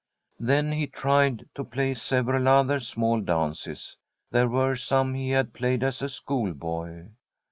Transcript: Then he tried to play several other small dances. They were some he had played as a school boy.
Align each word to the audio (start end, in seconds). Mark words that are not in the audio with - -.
Then 0.39 0.71
he 0.71 0.87
tried 0.87 1.45
to 1.53 1.63
play 1.63 1.93
several 1.93 2.47
other 2.47 2.79
small 2.79 3.21
dances. 3.21 3.97
They 4.31 4.47
were 4.47 4.75
some 4.75 5.13
he 5.13 5.29
had 5.29 5.53
played 5.53 5.83
as 5.83 6.01
a 6.01 6.09
school 6.09 6.53
boy. 6.55 7.09